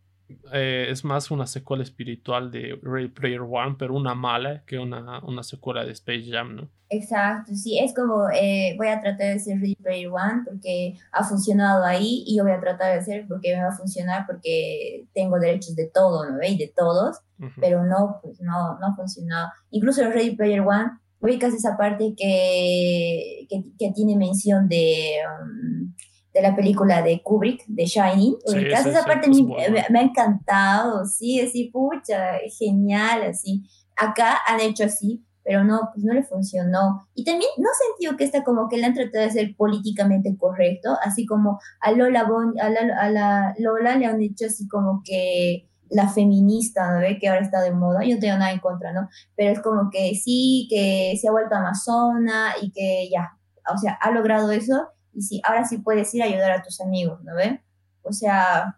[0.51, 5.19] eh, es más una secuela espiritual de Ready Player One, pero una mala que una,
[5.23, 6.69] una secuela de Space Jam, ¿no?
[6.89, 11.23] Exacto, sí, es como eh, voy a tratar de hacer Ready Player One porque ha
[11.23, 15.05] funcionado ahí y yo voy a tratar de hacer porque me va a funcionar porque
[15.13, 16.57] tengo derechos de todo, ¿no veis?
[16.57, 17.19] De todos,
[17.61, 19.49] pero no, pues no, no ha funcionado.
[19.69, 25.17] Incluso en Ready Player One, ubicas esa parte que, que, que tiene mención de...
[25.41, 25.93] Um,
[26.39, 28.37] de la película de Kubrick, de Shining.
[28.45, 33.63] esa parte me, ha encantado, sí, así, pucha, genial, así.
[33.97, 37.05] Acá han hecho así, pero no, pues no le funcionó.
[37.13, 40.95] Y también no sentido que está como que le han tratado de ser políticamente correcto,
[41.03, 46.07] así como a Lola, bon, a, la, Lola le han dicho así como que la
[46.07, 47.17] feminista, ¿no ve?
[47.19, 49.09] Que ahora está de moda, yo no tengo nada en contra, ¿no?
[49.35, 53.37] Pero es como que sí, que se ha vuelto amazona y que ya,
[53.73, 54.87] o sea, ha logrado eso
[55.19, 57.61] y sí, ahora sí puedes ir a ayudar a tus amigos, ¿no ven?
[58.03, 58.77] O sea,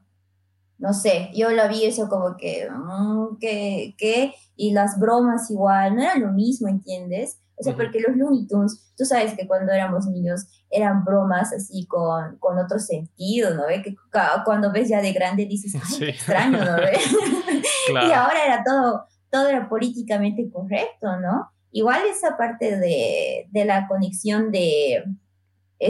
[0.80, 5.96] no sé, yo lo vi eso como que, mm, que, que, y las bromas igual,
[5.96, 7.40] no era lo mismo, ¿entiendes?
[7.58, 11.86] O sea, porque los Looney Tunes, tú sabes que cuando éramos niños eran bromas así
[11.86, 13.84] con, con otro sentido, ¿no ve?
[13.84, 13.96] Que
[14.44, 16.98] cuando ves ya de grande dices, ay, qué extraño, ¿no ve?
[18.08, 21.52] y ahora era todo, todo era políticamente correcto, ¿no?
[21.72, 25.04] Igual esa parte de, de la conexión de,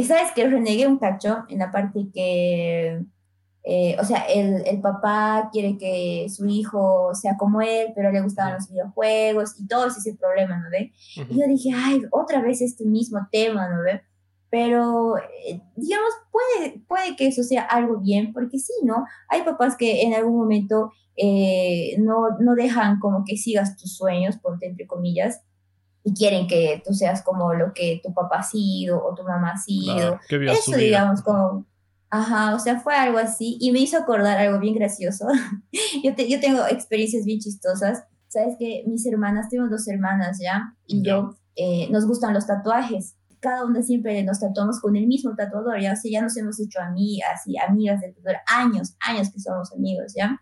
[0.04, 3.04] ¿Sabes que renegué un cacho en la parte que,
[3.64, 8.22] eh, o sea, el, el, papá quiere que su hijo sea como él, pero le
[8.22, 10.92] gustaban los videojuegos y todo ese es el problema, ¿no ve?
[11.30, 14.02] Y yo dije, ay, otra vez este mismo tema, ¿no ve?
[14.50, 19.06] Pero, eh, digamos, puede, puede que eso sea algo bien, porque sí, ¿no?
[19.30, 24.38] Hay papás que en algún momento eh, no, no dejan como que sigas tus sueños,
[24.38, 25.42] ponte entre comillas,
[26.04, 29.52] y quieren que tú seas como lo que tu papá ha sido o tu mamá
[29.52, 30.20] ha sido.
[30.30, 31.66] Eso, digamos, como
[32.14, 35.28] Ajá, o sea, fue algo así y me hizo acordar algo bien gracioso.
[36.04, 38.04] yo, yo tengo experiencias bien chistosas.
[38.28, 43.16] Sabes que mis hermanas, tengo dos hermanas ya, y yo eh, nos gustan los tatuajes
[43.42, 46.60] cada una siempre nos tatuamos con el mismo tatuador, ya, o sea, ya nos hemos
[46.60, 50.40] hecho amigas y amigas del tatuador, años, años que somos amigos, ¿ya?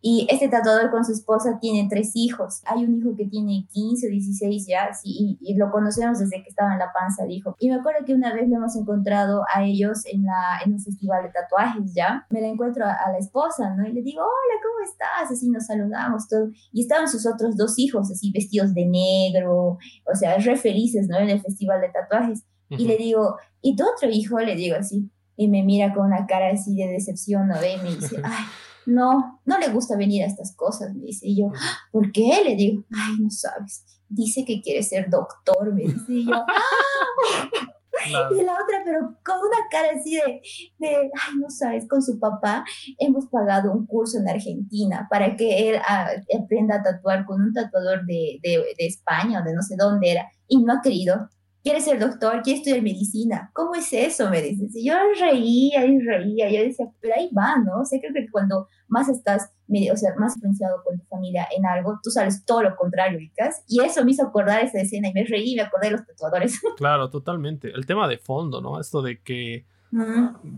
[0.00, 4.06] Y este tatuador con su esposa tiene tres hijos, hay un hijo que tiene 15
[4.06, 7.56] o 16 ya, sí, y, lo conocemos desde que estaba en la panza, dijo.
[7.58, 10.80] Y me acuerdo que una vez lo hemos encontrado a ellos en, la, en un
[10.80, 12.26] festival de tatuajes, ¿ya?
[12.30, 13.86] Me la encuentro a, la esposa, ¿no?
[13.86, 15.32] Y le digo, hola, ¿cómo estás?
[15.32, 16.50] Así nos saludamos, todo.
[16.72, 21.18] Y estaban sus otros dos hijos, así vestidos de negro, o sea, re felices, ¿no?
[21.18, 22.37] En el festival de tatuajes.
[22.70, 24.38] Y le digo, ¿y tu otro hijo?
[24.38, 25.10] Le digo así.
[25.36, 27.74] Y me mira con una cara así de decepción, ¿no ve?
[27.74, 28.44] Y me dice, ay,
[28.86, 31.26] no, no le gusta venir a estas cosas, me dice.
[31.26, 31.52] Y yo,
[31.92, 32.42] ¿por qué?
[32.44, 33.84] Le digo, ay, no sabes.
[34.08, 36.04] Dice que quiere ser doctor, me dice.
[36.08, 37.50] Y yo, ¡ah!
[38.30, 40.40] Y la otra, pero con una cara así de,
[40.78, 42.64] de, ay, no sabes, con su papá
[42.98, 47.52] hemos pagado un curso en Argentina para que él ah, aprenda a tatuar con un
[47.52, 51.28] tatuador de, de, de España o de no sé dónde era, y no ha querido
[51.62, 52.42] ¿quieres ser doctor?
[52.42, 53.50] ¿Quieres estudiar medicina?
[53.52, 54.30] ¿Cómo es eso?
[54.30, 54.74] Me dices.
[54.74, 56.50] Y yo reía y reía.
[56.50, 57.80] Yo decía, pero ahí va, ¿no?
[57.80, 61.66] O sea, creo que cuando más estás, o sea, más influenciado con tu familia en
[61.66, 63.64] algo, tú sabes todo lo contrario, ¿ubicas?
[63.68, 66.06] Y eso me hizo acordar esa escena y me reí y me acordé de los
[66.06, 66.60] tatuadores.
[66.76, 67.70] Claro, totalmente.
[67.70, 68.80] El tema de fondo, ¿no?
[68.80, 69.66] Esto de que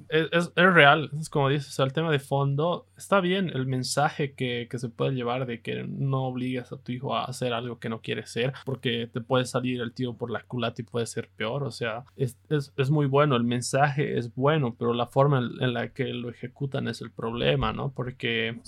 [0.08, 4.66] es, es, real, es como dices, el tema de fondo está bien, el mensaje que,
[4.70, 7.88] que, se puede llevar de que no obligues a tu hijo a hacer algo que
[7.88, 11.30] no quiere ser, porque te puede salir el tío por la culata y puede ser
[11.36, 15.72] peor, o sea, es, es muy bueno, el mensaje es bueno, pero la forma en,
[15.72, 17.92] la que lo ejecutan es el problema, ¿no?
[17.92, 18.60] Porque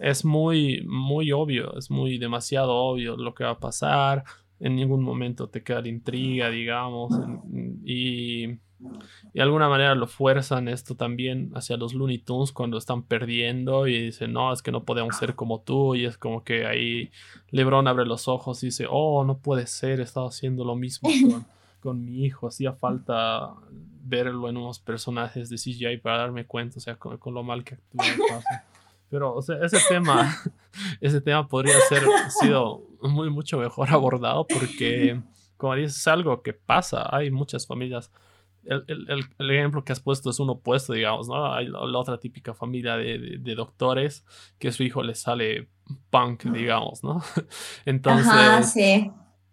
[0.00, 4.24] es muy, muy obvio, es muy demasiado obvio lo que va a pasar,
[4.60, 7.12] en ningún momento te queda la intriga, digamos,
[7.84, 13.02] y y de alguna manera lo fuerzan esto también hacia los Looney Tunes cuando están
[13.02, 15.94] perdiendo y dicen, no, es que no podemos ser como tú.
[15.94, 17.10] Y es como que ahí
[17.50, 21.08] Lebron abre los ojos y dice, oh, no puede ser, he estado haciendo lo mismo
[21.80, 22.46] con, mi hijo.
[22.46, 23.52] Hacía falta
[24.04, 27.74] verlo en unos personajes de CGI para darme cuenta, o sea, con, lo mal que
[27.74, 28.04] actúa.
[29.10, 30.36] Pero, o sea, ese tema,
[31.00, 32.02] ese tema podría ser
[32.40, 35.20] sido muy, mucho mejor abordado porque,
[35.56, 37.08] como dices, es algo que pasa.
[37.10, 38.10] Hay muchas familias
[38.68, 41.52] el, el, ejemplo que has puesto es un opuesto, digamos, ¿no?
[41.52, 44.24] Hay la, otra típica familia de, de, doctores
[44.58, 45.68] que su hijo le sale
[46.10, 47.22] punk, digamos, ¿no?
[47.86, 49.10] Entonces, sí.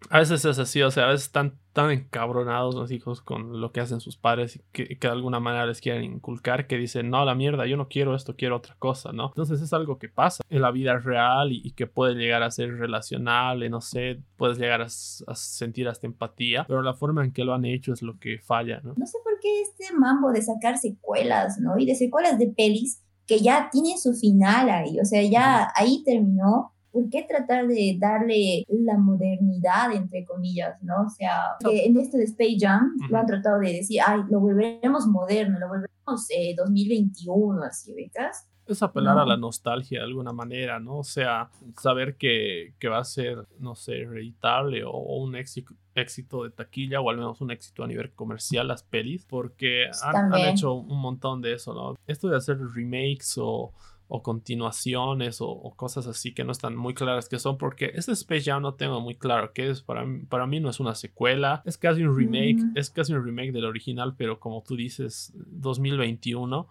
[0.09, 3.71] A veces es así, o sea, a veces están tan encabronados los hijos con lo
[3.71, 7.09] que hacen sus padres y que, que, de alguna manera les quieren inculcar que dicen,
[7.09, 9.27] no, la mierda, yo no quiero esto, quiero otra cosa, ¿no?
[9.27, 12.77] Entonces es algo que pasa en la vida real y, que puede llegar a ser
[12.77, 17.53] relacionable, no sé, puedes llegar a, sentir hasta empatía, pero la forma en que lo
[17.53, 18.93] han hecho es lo que falla, ¿no?
[18.95, 21.77] No sé por qué este mambo de sacar secuelas, ¿no?
[21.77, 26.03] Y de secuelas de pelis que ya tienen su final ahí, o sea, ya ahí
[26.05, 31.03] terminó ¿por qué tratar de darle la modernidad, entre comillas, ¿no?
[31.05, 35.05] O sea, en este de Space Jam lo han tratado de decir, ay, lo volveremos
[35.05, 38.47] moderno, lo volveremos eh, 2021, así, ¿becas?
[38.65, 40.99] Es apelar a la nostalgia de alguna manera, ¿no?
[40.99, 46.45] O sea, saber que, que va a ser, no sé, reeditable o, un éxito, éxito
[46.45, 50.39] de taquilla o al menos un éxito a nivel comercial las pelis, porque han, han
[50.47, 51.95] hecho un montón de eso, ¿no?
[52.08, 53.73] Esto de hacer remakes o
[54.07, 58.43] o continuaciones o, cosas así que no están muy claras que son porque este Space
[58.43, 61.63] Jam no tengo muy claro qué es para mí, para mí no es una secuela
[61.65, 62.77] es casi un remake mm.
[62.77, 66.67] es casi un remake del original pero como tú dices 2021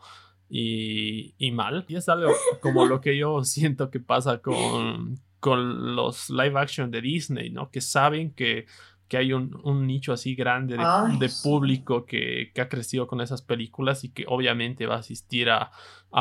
[0.49, 5.97] y, y mal y es algo como lo que yo siento que pasa con con
[5.97, 8.66] los live action de Disney no que saben que
[9.09, 14.11] que hay un, nicho así grande de, público que, ha crecido con esas películas y
[14.11, 15.71] que obviamente va a asistir a,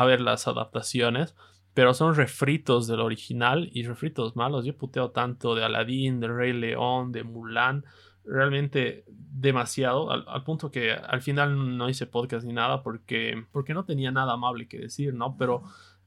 [0.06, 1.34] ver las adaptaciones.
[1.72, 4.64] Pero son refritos del original y refritos malos.
[4.64, 7.84] Yo puteo tanto de Aladdin, de Rey León, de Mulan.
[8.24, 10.10] Realmente demasiado.
[10.10, 14.34] Al, punto que al final no hice podcast ni nada porque, porque no tenía nada
[14.34, 15.36] amable que decir, ¿no?
[15.36, 15.64] Pero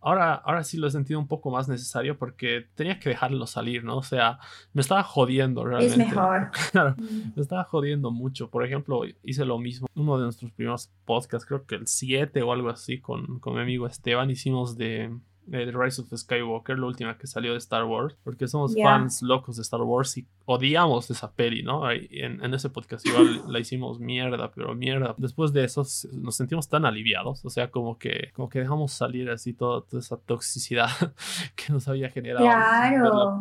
[0.08, 3.84] Ahora, ahora sí lo he sentido un poco más necesario porque tenía que dejarlo salir,
[3.84, 3.98] ¿no?
[3.98, 4.40] O sea,
[4.72, 6.02] me estaba jodiendo realmente.
[6.02, 6.50] Es mejor.
[6.72, 7.34] Claro, mm.
[7.36, 8.50] me estaba jodiendo mucho.
[8.50, 9.86] Por ejemplo, hice lo mismo.
[9.96, 13.60] Uno de nuestros primeros podcasts, creo que el 7 o algo así, con, con mi
[13.60, 15.14] amigo Esteban, hicimos de
[15.50, 19.56] The Rise of Skywalker, la última que salió de Star Wars, porque somos fans locos
[19.56, 21.90] de Star Wars y odiamos esa peli, ¿no?
[21.92, 25.16] En, en, ese podcast igual la hicimos mierda, pero mierda.
[25.18, 29.30] Después de eso nos sentimos tan aliviados, o sea, como que, como que dejamos salir
[29.30, 30.90] así toda, esa toxicidad
[31.56, 32.46] que nos había generado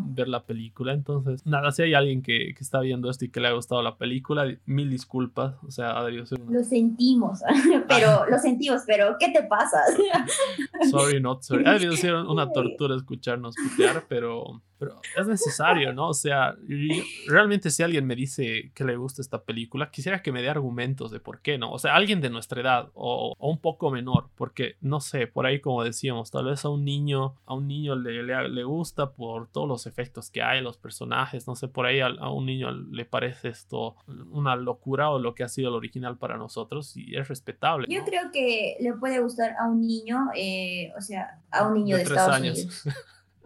[0.06, 0.92] ver, la, película.
[0.92, 3.82] Entonces, nada, si hay alguien que, que, está viendo esto y que le ha gustado
[3.82, 7.40] la película, mil disculpas, o sea, ser Lo sentimos,
[7.88, 9.78] pero lo sentimos, pero ¿qué te pasa?
[10.90, 11.64] sorry, not sorry.
[11.66, 16.08] Ha debido ser una tortura escucharnos putear, pero pero es necesario, ¿no?
[16.08, 16.56] O sea,
[17.26, 21.10] realmente si alguien me dice que le gusta esta película, quisiera que me dé argumentos
[21.10, 21.72] de por qué, ¿no?
[21.72, 25.60] O sea, alguien de nuestra edad o, un poco menor, porque no sé, por ahí
[25.60, 29.68] como decíamos, tal vez a un niño, a un niño le, le, gusta por todos
[29.68, 33.48] los efectos que hay, los personajes, no sé, por ahí a, un niño le parece
[33.48, 33.96] esto
[34.30, 37.86] una locura o lo que ha sido el original para nosotros y es respetable.
[37.88, 41.96] Yo creo que le puede gustar a un niño, eh, o sea, a un niño
[41.96, 42.84] de, Estados Unidos.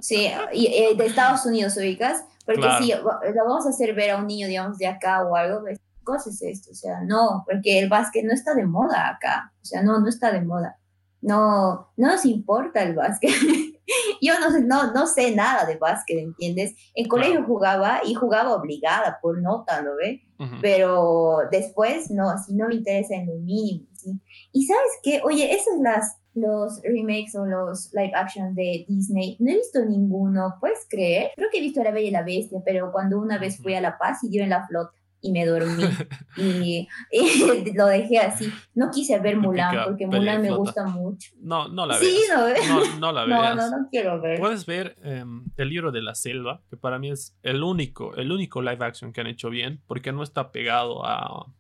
[0.00, 4.16] Sí, y, eh, de Estados Unidos, ubicas, porque si lo vamos a hacer ver a
[4.16, 6.70] un niño, digamos, de acá o algo, ¿qué cosa es esto?
[6.72, 10.08] O sea, no, porque el básquet no está de moda acá, o sea, no, no
[10.08, 10.76] está de moda.
[11.22, 13.30] No, no nos importa el básquet.
[14.22, 16.74] Yo no, no, no sé nada de básquet, ¿entiendes?
[16.94, 20.22] En colegio jugaba y jugaba obligada por nota, ¿lo ve?
[20.62, 24.18] Pero después, no, así no me interesa en lo mínimo, ¿sí?
[24.52, 29.36] Y sabes qué, oye, esas las los remakes o los live action de Disney.
[29.40, 31.30] No he visto ninguno, ¿puedes creer?
[31.36, 33.80] Creo que he visto La Bella y la Bestia, pero cuando una vez fui a
[33.80, 35.84] La Paz y dio en la flota y me dormí
[36.36, 36.88] y,
[37.74, 38.50] lo dejé así.
[38.74, 41.32] No quise ver Mulan porque Mulan me gusta mucho.
[41.40, 42.12] No, no la veas.
[42.12, 43.56] Sí, no, no, la veas.
[43.56, 44.38] No, no, quiero ver.
[44.40, 48.32] Puedes ver em, el libro de la selva, que para mí es el único, el
[48.32, 51.52] único live action que han hecho bien, porque no está pegado a,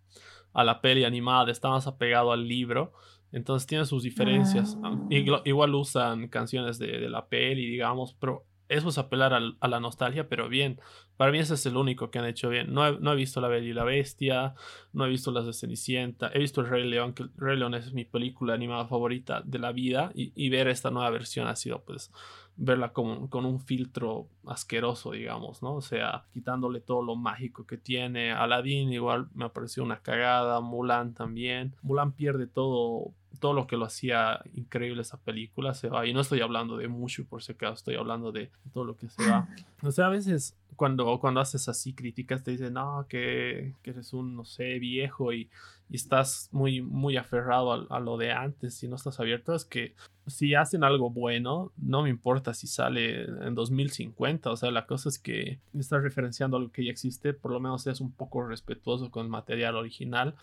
[0.52, 2.92] a la peli animada, está más apegado al libro.
[3.32, 4.78] Entonces tiene sus diferencias.
[4.82, 4.98] Ah.
[5.08, 10.48] Igual, usan canciones de, la peli, digamos, pero eso es apelar a la nostalgia, pero
[10.48, 10.80] bien.
[11.16, 12.72] Para mí ese es el único que han hecho bien.
[12.72, 14.54] No he, no he, visto La Bella y la Bestia,
[14.92, 17.74] no he visto las de Cenicienta, he visto El Rey León, que El Rey León
[17.74, 21.56] es mi película animada favorita de la vida, y, y ver esta nueva versión ha
[21.56, 22.12] sido pues
[22.56, 25.76] verla con, con, un filtro asqueroso, digamos, ¿no?
[25.76, 28.32] O sea, quitándole todo lo mágico que tiene.
[28.32, 31.74] Aladdin igual me pareció una cagada, Mulan también.
[31.82, 36.06] Mulan pierde todo, todo lo que lo hacía increíble esa película, se va.
[36.06, 39.08] Y no estoy hablando de mucho, por si acaso, estoy hablando de todo lo que
[39.08, 39.48] se va.
[39.82, 44.12] O sea, a veces cuando, cuando haces así críticas te dicen, no, que, que eres
[44.12, 45.48] un, no sé, viejo y,
[45.88, 49.54] y estás muy, muy aferrado a, a, lo de antes y no estás abierto.
[49.54, 49.94] Es que
[50.26, 54.50] si hacen algo bueno, no me importa si sale en 2050.
[54.50, 57.82] O sea, la cosa es que estás referenciando algo que ya existe, por lo menos
[57.82, 60.34] seas un poco respetuoso con el material original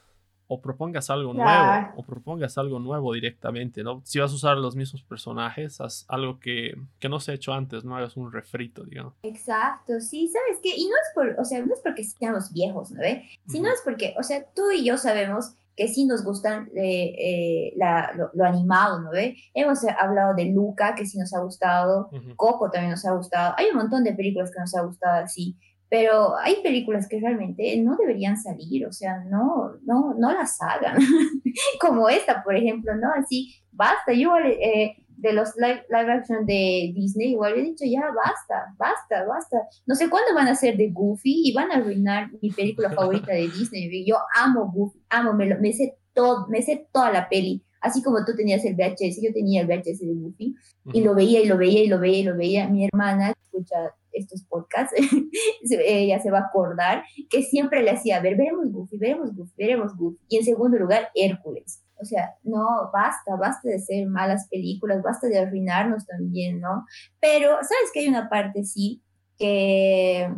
[0.48, 4.02] o propongas algo nuevo, o propongas algo nuevo directamente, ¿no?
[4.06, 7.54] Si vas a usar los mismos personajes, haz algo que, que no se ha hecho
[7.54, 9.14] antes, no hagas un refrito, digamos.
[9.24, 10.70] Exacto, sí, ¿sabes qué?
[10.76, 13.26] Y no es por, o sea, no es porque seamos viejos, ¿no ve?
[13.48, 17.74] Sino es porque, o sea, tú y yo sabemos que sí nos gustan eh, eh,
[17.76, 19.38] la, lo, animado, ¿no ve?
[19.54, 23.68] Hemos hablado de Luca, que sí nos ha gustado, Coco también nos ha gustado, hay
[23.68, 25.56] un montón de películas que nos ha gustado así,
[25.90, 30.98] pero hay películas que realmente no deberían salir, o sea, no, no, no las hagan,
[31.80, 33.08] como esta, por ejemplo, ¿no?
[33.16, 38.02] Así, basta, yo eh, de los live, live, action de Disney, igual he dicho, ya
[38.02, 39.58] basta, basta, basta.
[39.86, 43.34] No sé cuándo van a ser de Goofy y van a arruinar mi película favorita
[43.34, 44.06] de Disney.
[44.06, 47.64] Yo amo Goofy, amo, me, me sé todo, me sé toda la peli.
[47.82, 50.56] Así como tú tenías el VHS, yo tenía el VHS de Goofy
[50.94, 52.68] y lo veía y lo veía y lo veía y lo veía.
[52.68, 54.94] Mi hermana escucha estos podcasts,
[55.86, 59.96] ella se va a acordar que siempre le hacía, ver, veremos Goofy, veremos Goofy, veremos
[59.96, 60.18] Goofy.
[60.30, 61.84] Y en segundo lugar, Hércules.
[62.00, 66.86] O sea, no, basta, basta de ser malas películas, basta de arruinarnos también, ¿no?
[67.20, 69.02] Pero, ¿sabes que hay una parte, sí,
[69.38, 70.32] que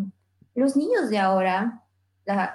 [0.55, 1.83] los niños de ahora,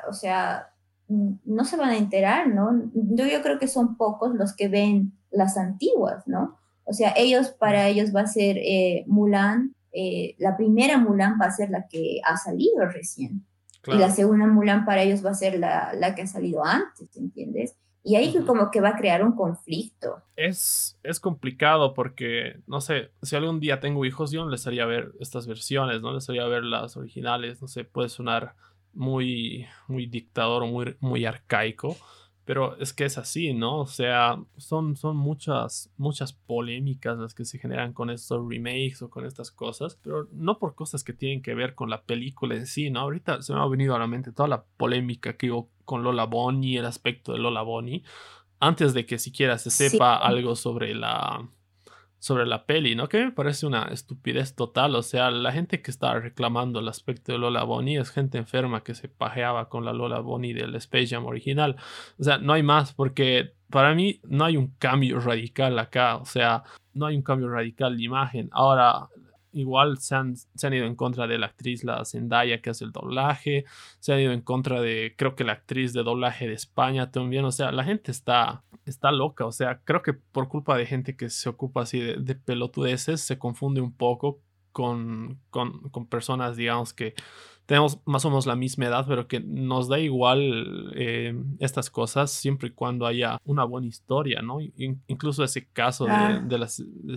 [0.09, 0.71] o sea,
[1.09, 2.91] no se van a enterar, ¿no?
[2.95, 6.59] Yo, yo creo que son pocos los que ven las antiguas, ¿no?
[6.85, 11.47] O sea, ellos, para ellos va a ser eh, Mulan, eh, la primera Mulan va
[11.47, 13.47] a ser la que ha salido recién.
[13.87, 17.15] Y la segunda Mulan para ellos va a ser la, la que ha salido antes,
[17.17, 17.77] ¿entiendes?
[18.03, 20.23] Y ahí como que va a crear un conflicto.
[20.37, 24.85] Es, es complicado porque, no sé, si algún día tengo hijos, yo no les haría
[24.85, 28.57] ver estas versiones, no les haría ver las originales, no sé, puede sonar
[28.93, 31.97] muy, muy dictador o muy, muy arcaico,
[32.45, 33.81] Pero es que es así, ¿no?
[33.81, 39.09] O sea, son, son muchas, muchas polémicas las que se generan con estos remakes o
[39.09, 42.67] con estas cosas, pero no por cosas que tienen que ver con la película en
[42.67, 43.01] sí, ¿no?
[43.01, 46.27] Ahorita se me ha venido a la mente toda la polémica que hubo con Lola
[46.27, 48.03] Bonnie, el aspecto de Lola Bonnie,
[48.61, 51.49] antes de que siquiera se sepa algo sobre la
[52.25, 53.07] sobre la peli, ¿no?
[53.07, 54.95] Que me parece una estupidez total.
[54.95, 58.83] O sea, la gente que está reclamando el aspecto de Lola Bonnie es gente enferma
[58.83, 61.77] que se pajeaba con la Lola Bonnie del Space Jam original.
[62.19, 66.17] O sea, no hay más porque para mí no hay un cambio radical acá.
[66.17, 66.63] O sea,
[66.95, 68.49] no hay un cambio radical de imagen.
[68.53, 69.11] Ahora,
[69.55, 72.85] igual se han, se han, ido en contra de la actriz, la Zendaya, que hace
[72.85, 73.65] el doblaje,
[74.01, 77.45] se han ido en contra de, creo que la actriz de doblaje de España también,
[77.45, 81.17] o sea, la gente está, está loca, o sea, creo que por culpa de gente
[81.17, 84.41] que se ocupa así de, de pelotudeces, se confunde un poco
[84.75, 87.15] con, con, con personas, digamos, que
[87.67, 92.31] tenemos más o menos la misma edad, pero que nos da igual eh, estas cosas
[92.31, 94.59] siempre y cuando haya una buena historia, ¿no?
[94.61, 96.43] incluso ese caso de, ah.
[96.49, 96.69] la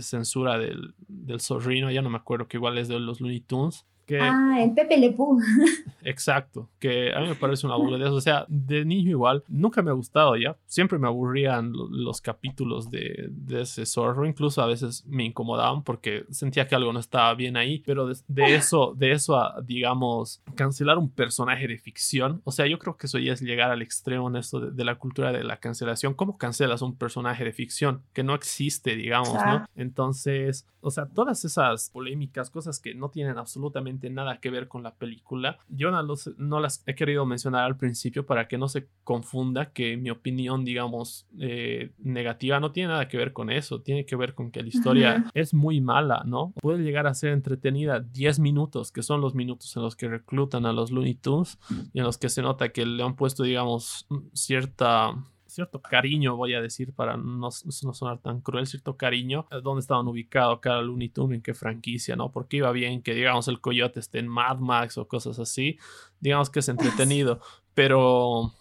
[0.02, 3.86] censura del, del zorrino, ya no me acuerdo que igual es de los Looney Tunes,
[4.10, 5.16] ah, el Pepe Le
[6.04, 8.10] Exacto, que a mí me parece una boludez.
[8.10, 10.56] O sea, de niño igual, nunca me ha gustado ya.
[10.66, 14.26] Siempre me aburrían los capítulos de, de, ese zorro.
[14.26, 17.84] Incluso a veces me incomodaban porque sentía que algo no estaba bien ahí.
[17.86, 18.16] Pero de,
[18.56, 22.42] eso, de eso a, digamos, cancelar un personaje de ficción.
[22.46, 24.96] O sea, yo creo que eso ya es llegar al extremo en esto de, la
[24.96, 26.14] cultura de la cancelación.
[26.14, 29.66] ¿Cómo cancelas un personaje de ficción que no existe, digamos, ¿no?
[29.76, 34.84] Entonces, o sea, todas esas polémicas, cosas que no tienen absolutamente nada que ver con
[34.84, 38.88] la película, yo no, no las he querido mencionar al principio para que no se
[39.04, 44.06] confunda que mi opinión, digamos, eh, negativa no tiene nada que ver con eso, tiene
[44.06, 46.54] que ver con que la historia es muy mala, ¿no?
[46.62, 50.66] Puede llegar a ser entretenida 10 minutos, que son los minutos en los que reclutan
[50.66, 51.58] a los Looney Tunes
[51.94, 55.14] y en los que se nota que le han puesto, digamos, cierta
[55.58, 59.82] cierto cariño, voy a decir, para no, no sonar tan cruel, cierto cariño, eh, dónde
[59.82, 62.32] estaban ubicados cada Looney Tunes, en qué franquicia, ¿no?
[62.32, 65.80] Porque iba bien que, digamos, el coyote esté en Mad Max o cosas así,
[66.20, 67.42] digamos que es entretenido,
[67.74, 68.54] pero,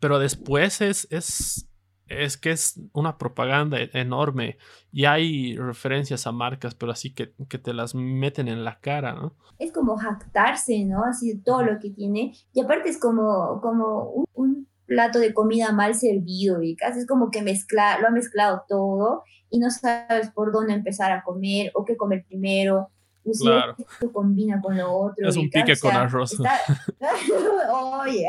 [0.00, 1.68] pero después es, es,
[2.08, 4.56] es que es una propaganda e-, enorme
[4.92, 9.12] y hay referencias a marcas, pero así que, que, te las meten en la cara,
[9.12, 9.34] ¿no?
[9.58, 11.04] Es como jactarse, ¿no?
[11.04, 12.34] Así de todo lo que tiene.
[12.52, 14.53] Y aparte es como, como un
[14.86, 19.22] plato de comida mal servido y casi es como que mezcla, lo ha mezclado todo
[19.50, 22.90] y no sabes por dónde empezar a comer o qué comer primero
[23.32, 23.74] claro.
[23.78, 25.28] esto combina con lo otro.
[25.28, 26.36] Es un pique con arroz.
[28.02, 28.28] Oye.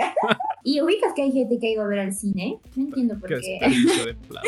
[0.68, 2.58] Y ubicas que hay gente que ha ido a ver al cine.
[2.76, 3.40] No entiendo por qué.
[3.40, 4.48] Qué desperdicio de plata.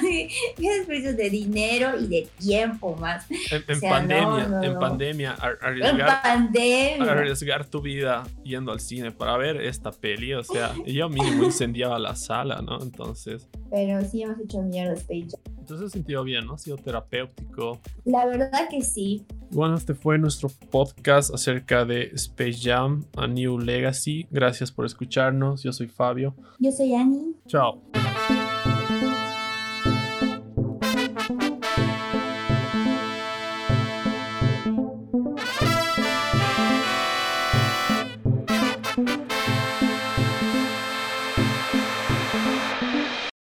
[0.00, 3.24] qué desperdicio de dinero y de tiempo más.
[3.30, 7.12] En, pandemia, en pandemia, arriesgar, pandemia.
[7.12, 10.34] arriesgar tu vida yendo al cine para ver esta peli.
[10.34, 12.82] O sea, yo mismo incendiaba la sala, ¿no?
[12.82, 13.48] Entonces.
[13.70, 15.36] Pero sí hemos hecho mierda Stage.
[15.64, 16.54] Entonces he sentido bien, ¿no?
[16.54, 17.80] Ha sido terapéutico.
[18.04, 19.24] La verdad que sí.
[19.50, 24.26] Bueno, este fue nuestro podcast acerca de Space Jam, A New Legacy.
[24.30, 25.62] Gracias por escucharnos.
[25.62, 26.34] Yo soy Fabio.
[26.58, 27.34] Yo soy Annie.
[27.46, 27.80] Chao.